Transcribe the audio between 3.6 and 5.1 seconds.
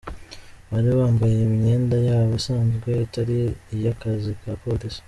iy’akazi ka polisi.